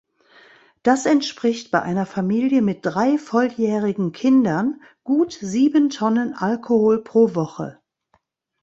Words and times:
Das 0.81 1.05
entspricht 1.05 1.69
bei 1.69 1.79
einer 1.79 2.07
Familie 2.07 2.63
mit 2.63 2.79
drei 2.81 3.19
volljährigen 3.19 4.11
Kindern 4.13 4.81
gut 5.03 5.31
sieben 5.33 5.91
Tonnen 5.91 6.33
Alkohol 6.33 7.03
pro 7.03 7.35
Woche. 7.35 7.77